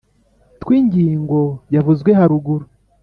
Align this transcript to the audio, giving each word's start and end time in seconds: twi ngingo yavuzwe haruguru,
twi 0.61 0.77
ngingo 0.87 1.39
yavuzwe 1.75 2.09
haruguru, 2.19 2.65